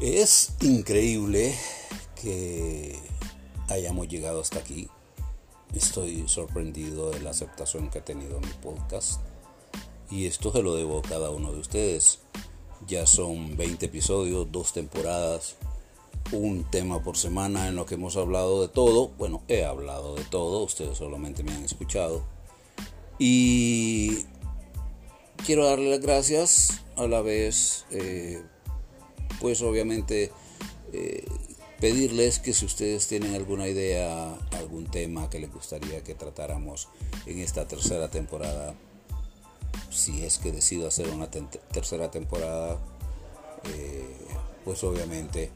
[0.00, 1.52] Es increíble
[2.22, 2.96] que
[3.68, 4.88] hayamos llegado hasta aquí.
[5.74, 9.20] Estoy sorprendido de la aceptación que ha tenido mi podcast.
[10.08, 12.20] Y esto se lo debo a cada uno de ustedes.
[12.86, 15.56] Ya son 20 episodios, dos temporadas,
[16.30, 19.08] un tema por semana en lo que hemos hablado de todo.
[19.18, 22.22] Bueno, he hablado de todo, ustedes solamente me han escuchado.
[23.18, 24.26] Y
[25.44, 28.40] quiero darle las gracias a la vez, eh,
[29.40, 30.30] pues obviamente
[30.92, 31.24] eh,
[31.80, 36.88] pedirles que si ustedes tienen alguna idea, algún tema que les gustaría que tratáramos
[37.26, 38.74] en esta tercera temporada,
[39.90, 42.78] si es que decido hacer una tercera temporada,
[43.74, 44.16] eh,
[44.64, 45.50] pues obviamente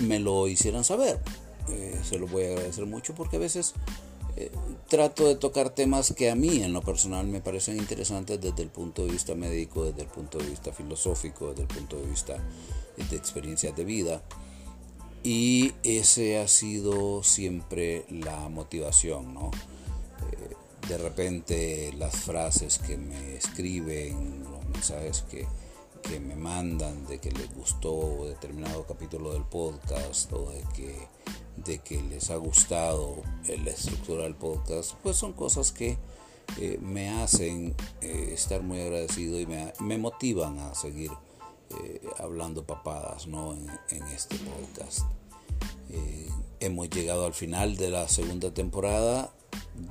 [0.00, 1.20] me lo hicieran saber.
[2.02, 3.74] se lo voy a agradecer mucho porque a veces
[4.88, 8.70] trato de tocar temas que a mí en lo personal me parecen interesantes desde el
[8.70, 12.36] punto de vista médico, desde el punto de vista filosófico, desde el punto de vista
[13.10, 14.22] de experiencias de vida.
[15.22, 19.50] Y ese ha sido siempre la motivación, ¿no?
[20.32, 20.54] Eh,
[20.88, 25.46] de repente las frases que me escriben, los mensajes que,
[26.02, 31.08] que me mandan de que les gustó determinado capítulo del podcast o de que
[31.64, 35.98] de que les ha gustado la estructura del podcast, pues son cosas que
[36.58, 41.10] eh, me hacen eh, estar muy agradecido y me, motivan a seguir
[41.70, 43.54] eh, hablando papadas ¿no?
[43.54, 45.00] en, este podcast.
[46.60, 49.32] hemos llegado al final de la segunda temporada.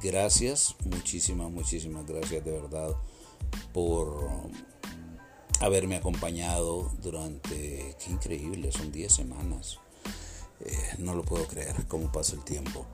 [0.02, 2.96] Gracias, muchísimas, muchísimas gracias de verdad
[3.74, 4.18] por
[5.60, 9.80] haberme acompañado durante, qué increíble, son 10 semanas.
[10.60, 12.86] Eh, no lo puedo creer cómo pasa el tiempo.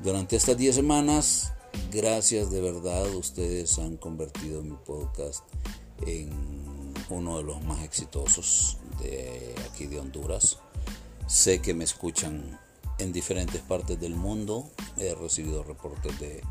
[0.00, 1.52] Durante estas 10 semanas,
[1.92, 5.44] gracias de verdad, ustedes han convertido mi podcast
[6.06, 6.63] en
[7.10, 10.58] uno de los más exitosos de aquí de Honduras.
[11.26, 12.58] Sé que me escuchan
[12.98, 14.70] en diferentes partes del mundo.
[14.98, 16.42] He recibido reportes de,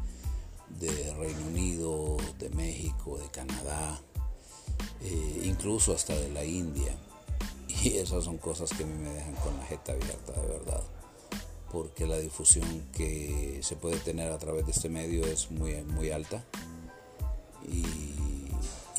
[0.80, 4.02] de Reino Unido, de México, de Canadá,
[5.02, 6.96] eh, incluso hasta de la India.
[7.84, 10.84] Y esas son cosas que a mí me dejan con la jeta abierta, de verdad.
[11.72, 16.12] Porque la difusión que se puede tener a través de este medio es muy, muy
[16.12, 16.44] alta.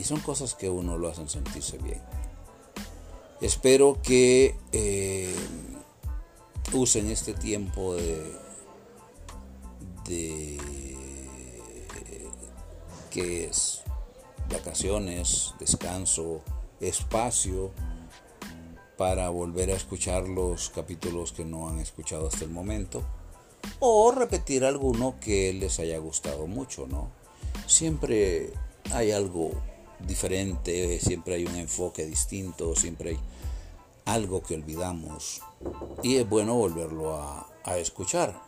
[0.05, 2.03] Son cosas que uno lo hacen sentirse bien.
[3.41, 5.35] Espero que eh,
[6.73, 8.33] usen este tiempo de,
[10.07, 10.59] de
[13.11, 13.83] que es
[14.51, 16.43] vacaciones, descanso,
[16.81, 17.73] espacio
[18.97, 23.03] para volver a escuchar los capítulos que no han escuchado hasta el momento
[23.81, 27.11] o repetir alguno que les haya gustado mucho, ¿no?
[27.67, 28.53] Siempre
[28.93, 29.51] hay algo
[30.07, 33.19] diferente, siempre hay un enfoque distinto, siempre hay
[34.05, 35.41] algo que olvidamos
[36.03, 38.43] y es bueno volverlo a, escuchar.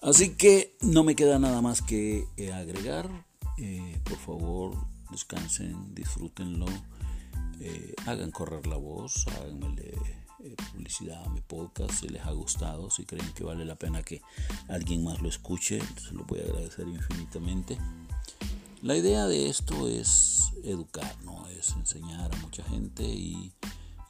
[0.00, 3.08] Así que no me queda nada más que eh, agregar.
[3.58, 4.74] Eh, por favor,
[5.10, 6.66] descansen, disfrútenlo,
[7.60, 9.26] eh, hagan correr la voz,
[10.44, 14.02] háganme publicidad a mi podcast si les ha gustado, si creen que vale la pena
[14.02, 14.20] que
[14.68, 17.78] alguien más lo escuche, se lo voy a agradecer infinitamente.
[18.82, 21.48] La idea de esto es educar, ¿no?
[21.48, 23.52] es enseñar a mucha gente y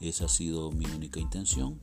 [0.01, 1.79] esa ha sido mi única intención.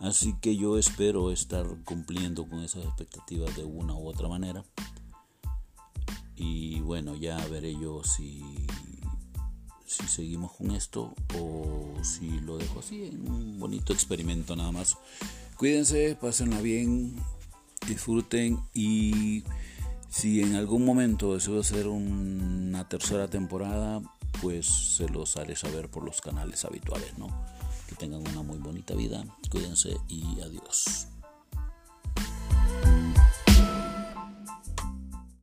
[0.00, 4.64] Así que yo espero estar cumpliendo con esas expectativas de una u otra manera.
[6.34, 8.66] Y bueno, ya veré yo si,
[9.86, 14.96] si seguimos con esto o si lo dejo así en un bonito experimento nada más.
[15.56, 17.16] Cuídense, pásenla bien,
[17.86, 19.44] disfruten y
[20.10, 24.02] si en algún momento deseo hacer una tercera temporada,
[24.42, 27.28] pues se los haré saber por los canales habituales, ¿no?
[27.88, 29.24] Que tengan una muy bonita vida.
[29.50, 31.08] Cuídense y adiós.